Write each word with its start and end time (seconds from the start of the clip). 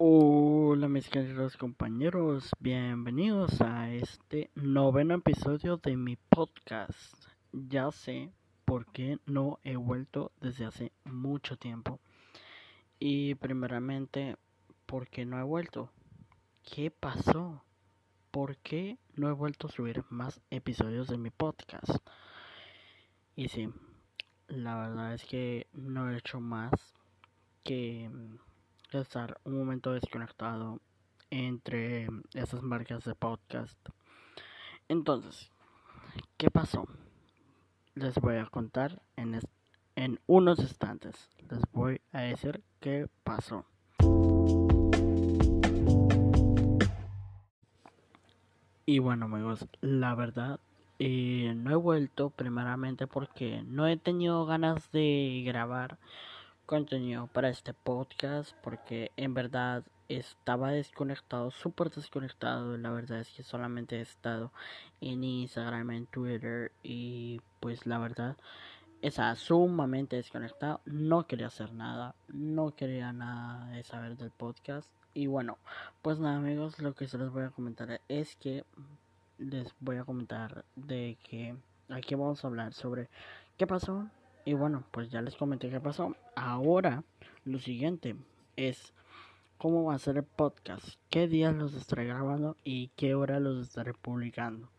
Hola 0.00 0.86
mis 0.88 1.08
queridos 1.08 1.56
compañeros, 1.56 2.52
bienvenidos 2.60 3.60
a 3.60 3.90
este 3.90 4.48
noveno 4.54 5.16
episodio 5.16 5.78
de 5.78 5.96
mi 5.96 6.14
podcast. 6.14 7.26
Ya 7.50 7.90
sé 7.90 8.30
por 8.64 8.86
qué 8.92 9.18
no 9.26 9.58
he 9.64 9.74
vuelto 9.74 10.30
desde 10.40 10.66
hace 10.66 10.92
mucho 11.02 11.56
tiempo. 11.56 11.98
Y 13.00 13.34
primeramente, 13.34 14.36
¿por 14.86 15.08
qué 15.08 15.26
no 15.26 15.36
he 15.40 15.42
vuelto? 15.42 15.90
¿Qué 16.62 16.92
pasó? 16.92 17.64
¿Por 18.30 18.56
qué 18.58 18.98
no 19.16 19.28
he 19.28 19.32
vuelto 19.32 19.66
a 19.66 19.72
subir 19.72 20.04
más 20.10 20.40
episodios 20.50 21.08
de 21.08 21.18
mi 21.18 21.30
podcast? 21.30 21.90
Y 23.34 23.48
sí, 23.48 23.68
la 24.46 24.76
verdad 24.76 25.14
es 25.14 25.24
que 25.24 25.66
no 25.72 26.08
he 26.08 26.18
hecho 26.18 26.38
más 26.38 26.94
que 27.64 28.08
estar 28.96 29.38
un 29.44 29.58
momento 29.58 29.92
desconectado 29.92 30.80
entre 31.30 32.08
esas 32.32 32.62
marcas 32.62 33.04
de 33.04 33.14
podcast. 33.14 33.78
Entonces, 34.88 35.50
¿qué 36.38 36.50
pasó? 36.50 36.86
Les 37.94 38.14
voy 38.14 38.36
a 38.36 38.46
contar 38.46 39.02
en, 39.16 39.38
en 39.96 40.20
unos 40.26 40.58
instantes. 40.60 41.28
Les 41.50 41.60
voy 41.72 42.00
a 42.12 42.20
decir 42.22 42.62
qué 42.80 43.08
pasó. 43.24 43.66
Y 48.86 49.00
bueno 49.00 49.26
amigos, 49.26 49.68
la 49.82 50.14
verdad 50.14 50.60
eh, 50.98 51.52
no 51.54 51.70
he 51.70 51.76
vuelto 51.76 52.30
primeramente 52.30 53.06
porque 53.06 53.62
no 53.66 53.86
he 53.86 53.98
tenido 53.98 54.46
ganas 54.46 54.90
de 54.92 55.42
grabar 55.44 55.98
contenido 56.68 57.28
para 57.28 57.48
este 57.48 57.72
podcast 57.72 58.54
porque 58.62 59.10
en 59.16 59.32
verdad 59.32 59.84
estaba 60.10 60.70
desconectado, 60.70 61.50
súper 61.50 61.90
desconectado. 61.90 62.76
La 62.76 62.90
verdad 62.90 63.20
es 63.20 63.30
que 63.30 63.42
solamente 63.42 63.96
he 63.96 64.02
estado 64.02 64.52
en 65.00 65.24
Instagram, 65.24 65.90
en 65.92 66.06
Twitter 66.06 66.70
y 66.82 67.40
pues 67.60 67.86
la 67.86 67.98
verdad 67.98 68.36
estaba 69.00 69.34
sumamente 69.34 70.16
desconectado. 70.16 70.82
No 70.84 71.26
quería 71.26 71.46
hacer 71.46 71.72
nada, 71.72 72.14
no 72.28 72.76
quería 72.76 73.14
nada 73.14 73.70
de 73.70 73.82
saber 73.82 74.18
del 74.18 74.30
podcast. 74.30 74.90
Y 75.14 75.26
bueno, 75.26 75.56
pues 76.02 76.18
nada 76.20 76.36
amigos, 76.36 76.78
lo 76.80 76.94
que 76.94 77.08
se 77.08 77.16
les 77.16 77.30
voy 77.30 77.44
a 77.44 77.50
comentar 77.50 78.02
es 78.08 78.36
que 78.36 78.66
les 79.38 79.74
voy 79.80 79.96
a 79.96 80.04
comentar 80.04 80.66
de 80.76 81.16
que 81.22 81.56
aquí 81.88 82.14
vamos 82.14 82.44
a 82.44 82.48
hablar 82.48 82.74
sobre 82.74 83.08
qué 83.56 83.66
pasó 83.66 84.06
y 84.48 84.54
bueno, 84.54 84.82
pues 84.92 85.10
ya 85.10 85.20
les 85.20 85.36
comenté 85.36 85.68
qué 85.68 85.78
pasó. 85.78 86.16
Ahora, 86.34 87.04
lo 87.44 87.58
siguiente 87.58 88.16
es 88.56 88.94
cómo 89.58 89.84
va 89.84 89.94
a 89.94 89.98
ser 89.98 90.16
el 90.16 90.22
podcast, 90.22 90.94
qué 91.10 91.28
días 91.28 91.54
los 91.54 91.74
estaré 91.74 92.06
grabando 92.06 92.56
y 92.64 92.88
qué 92.96 93.14
hora 93.14 93.40
los 93.40 93.60
estaré 93.62 93.92
publicando. 93.92 94.70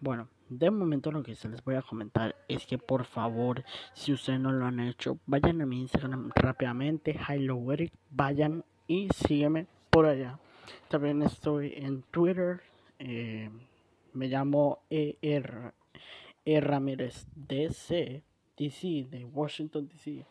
Bueno, 0.00 0.26
de 0.48 0.72
momento 0.72 1.12
lo 1.12 1.22
que 1.22 1.36
se 1.36 1.48
les 1.48 1.62
voy 1.62 1.76
a 1.76 1.82
comentar 1.82 2.34
es 2.48 2.66
que 2.66 2.78
por 2.78 3.04
favor, 3.04 3.62
si 3.94 4.12
ustedes 4.12 4.40
no 4.40 4.50
lo 4.50 4.66
han 4.66 4.80
hecho, 4.80 5.20
vayan 5.24 5.60
a 5.60 5.66
mi 5.66 5.82
Instagram 5.82 6.32
rápidamente, 6.34 7.16
Eric, 7.28 7.92
vayan 8.10 8.64
y 8.88 9.08
sígueme 9.10 9.68
por 9.90 10.06
allá. 10.06 10.40
También 10.88 11.22
estoy 11.22 11.74
en 11.76 12.02
Twitter, 12.10 12.60
eh, 12.98 13.50
me 14.14 14.26
llamo 14.26 14.80
ER, 14.90 15.74
Ramírez 16.44 17.28
DC 17.36 18.24
DC, 18.60 19.06
de 19.08 19.24
Washington 19.24 19.88
DC. 19.88 20.26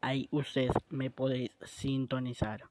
Ahí 0.00 0.28
ustedes 0.30 0.70
me 0.90 1.10
podéis 1.10 1.50
sintonizar. 1.64 2.62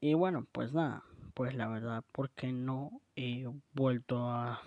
Y 0.00 0.14
bueno, 0.14 0.48
pues 0.50 0.72
nada, 0.72 1.04
pues 1.34 1.54
la 1.54 1.68
verdad, 1.68 2.02
porque 2.10 2.50
no 2.50 2.90
he 3.14 3.48
vuelto 3.72 4.28
a, 4.28 4.60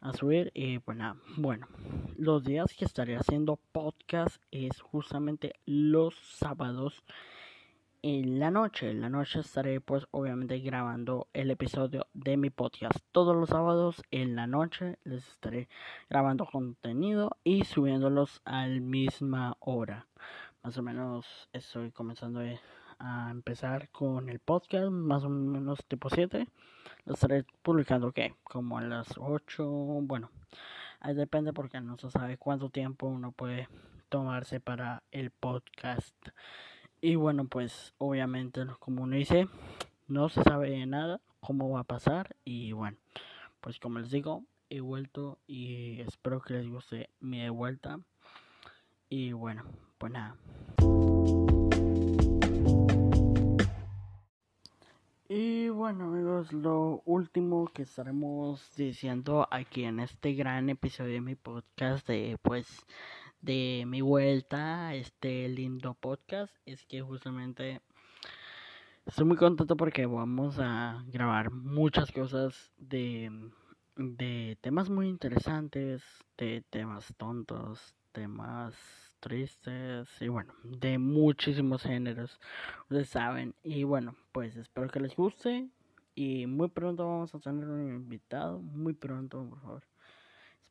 a 0.00 0.12
subir? 0.12 0.50
Y 0.54 0.80
pues 0.80 0.98
nada, 0.98 1.16
bueno, 1.36 1.68
los 2.16 2.42
días 2.42 2.74
que 2.76 2.84
estaré 2.84 3.16
haciendo 3.16 3.60
podcast 3.70 4.42
es 4.50 4.80
justamente 4.80 5.54
los 5.64 6.16
sábados 6.16 7.04
en 8.04 8.38
la 8.38 8.50
noche. 8.50 8.90
En 8.90 9.00
la 9.00 9.08
noche 9.08 9.40
estaré 9.40 9.80
pues 9.80 10.06
obviamente 10.10 10.58
grabando 10.58 11.26
el 11.32 11.50
episodio 11.50 12.06
de 12.12 12.36
mi 12.36 12.50
podcast. 12.50 12.98
Todos 13.12 13.34
los 13.34 13.48
sábados 13.48 14.02
en 14.10 14.36
la 14.36 14.46
noche 14.46 14.98
les 15.04 15.26
estaré 15.26 15.70
grabando 16.10 16.44
contenido 16.44 17.38
y 17.44 17.64
subiéndolos 17.64 18.42
a 18.44 18.66
la 18.66 18.78
misma 18.78 19.56
hora. 19.58 20.06
Más 20.62 20.76
o 20.76 20.82
menos 20.82 21.48
estoy 21.54 21.92
comenzando 21.92 22.42
a 22.98 23.30
empezar 23.30 23.88
con 23.88 24.28
el 24.28 24.38
podcast, 24.38 24.90
más 24.90 25.24
o 25.24 25.30
menos 25.30 25.82
tipo 25.88 26.10
7. 26.10 26.46
Lo 27.06 27.14
estaré 27.14 27.46
publicando 27.62 28.12
que 28.12 28.34
como 28.42 28.76
a 28.76 28.82
las 28.82 29.14
8, 29.16 29.66
bueno, 30.02 30.30
ahí 31.00 31.14
depende 31.14 31.54
porque 31.54 31.80
no 31.80 31.96
se 31.96 32.10
sabe 32.10 32.36
cuánto 32.36 32.68
tiempo 32.68 33.06
uno 33.06 33.32
puede 33.32 33.66
tomarse 34.10 34.60
para 34.60 35.02
el 35.10 35.30
podcast. 35.30 36.14
Y 37.06 37.16
bueno, 37.16 37.44
pues 37.44 37.92
obviamente, 37.98 38.64
como 38.78 39.02
uno 39.02 39.16
dice, 39.16 39.46
no 40.08 40.30
se 40.30 40.42
sabe 40.42 40.86
nada 40.86 41.20
cómo 41.38 41.68
va 41.68 41.80
a 41.80 41.84
pasar. 41.84 42.34
Y 42.46 42.72
bueno, 42.72 42.96
pues 43.60 43.78
como 43.78 43.98
les 43.98 44.10
digo, 44.10 44.42
he 44.70 44.80
vuelto 44.80 45.38
y 45.46 46.00
espero 46.00 46.40
que 46.40 46.54
les 46.54 46.66
guste 46.66 47.10
mi 47.20 47.46
vuelta. 47.50 48.00
Y 49.10 49.32
bueno, 49.32 49.64
pues 49.98 50.12
nada. 50.14 50.34
Y 55.28 55.68
bueno 55.68 56.04
amigos, 56.04 56.54
lo 56.54 57.02
último 57.04 57.66
que 57.66 57.82
estaremos 57.82 58.74
diciendo 58.76 59.46
aquí 59.50 59.84
en 59.84 60.00
este 60.00 60.32
gran 60.32 60.70
episodio 60.70 61.12
de 61.12 61.20
mi 61.20 61.34
podcast 61.34 62.08
de 62.08 62.38
pues 62.40 62.86
de 63.44 63.84
mi 63.86 64.00
vuelta 64.00 64.88
a 64.88 64.94
este 64.94 65.46
lindo 65.50 65.92
podcast 65.92 66.54
es 66.64 66.86
que 66.86 67.02
justamente 67.02 67.82
estoy 69.04 69.26
muy 69.26 69.36
contento 69.36 69.76
porque 69.76 70.06
vamos 70.06 70.58
a 70.58 71.04
grabar 71.08 71.50
muchas 71.50 72.10
cosas 72.10 72.72
de, 72.78 73.30
de 73.96 74.56
temas 74.62 74.88
muy 74.88 75.08
interesantes, 75.08 76.02
de 76.38 76.64
temas 76.70 77.12
tontos, 77.18 77.94
temas 78.12 78.74
tristes 79.20 80.08
y 80.22 80.28
bueno, 80.28 80.54
de 80.62 80.96
muchísimos 80.96 81.82
géneros, 81.82 82.40
ustedes 82.84 83.10
saben. 83.10 83.54
Y 83.62 83.84
bueno, 83.84 84.16
pues 84.32 84.56
espero 84.56 84.88
que 84.88 85.00
les 85.00 85.14
guste 85.14 85.68
y 86.14 86.46
muy 86.46 86.68
pronto 86.68 87.06
vamos 87.06 87.34
a 87.34 87.40
tener 87.40 87.68
un 87.68 87.94
invitado, 87.94 88.58
muy 88.60 88.94
pronto, 88.94 89.46
por 89.50 89.60
favor. 89.60 89.93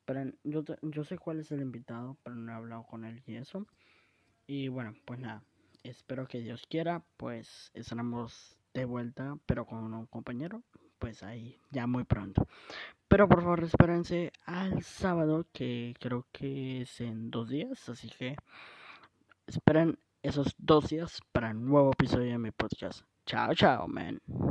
Esperen, 0.04 0.38
yo, 0.44 0.62
yo 0.82 1.02
sé 1.02 1.16
cuál 1.16 1.40
es 1.40 1.50
el 1.50 1.62
invitado, 1.62 2.18
pero 2.22 2.36
no 2.36 2.52
he 2.52 2.54
hablado 2.54 2.82
con 2.82 3.06
él 3.06 3.22
y 3.24 3.36
eso. 3.36 3.66
Y 4.46 4.68
bueno, 4.68 4.94
pues 5.06 5.18
nada, 5.18 5.42
espero 5.82 6.28
que 6.28 6.40
Dios 6.40 6.66
quiera, 6.68 7.02
pues 7.16 7.70
estaremos 7.72 8.58
de 8.74 8.84
vuelta, 8.84 9.38
pero 9.46 9.64
con 9.64 9.94
un 9.94 10.04
compañero, 10.04 10.62
pues 10.98 11.22
ahí 11.22 11.58
ya 11.70 11.86
muy 11.86 12.04
pronto. 12.04 12.46
Pero 13.08 13.26
por 13.30 13.40
favor, 13.40 13.64
espérense 13.64 14.30
al 14.44 14.82
sábado, 14.82 15.46
que 15.54 15.94
creo 15.98 16.26
que 16.32 16.82
es 16.82 17.00
en 17.00 17.30
dos 17.30 17.48
días, 17.48 17.88
así 17.88 18.10
que 18.10 18.36
esperen 19.46 19.98
esos 20.22 20.54
dos 20.58 20.90
días 20.90 21.22
para 21.32 21.52
un 21.52 21.64
nuevo 21.64 21.92
episodio 21.92 22.32
de 22.32 22.38
mi 22.38 22.50
podcast. 22.50 23.06
Chao, 23.24 23.54
chao, 23.54 23.88
man. 23.88 24.20